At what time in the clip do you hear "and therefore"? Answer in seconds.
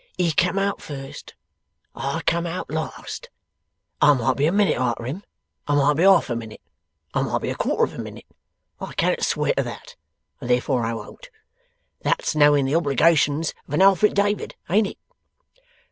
10.39-10.83